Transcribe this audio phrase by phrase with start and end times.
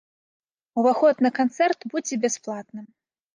[0.83, 2.85] Уваход на канцэрт будзе бясплатным.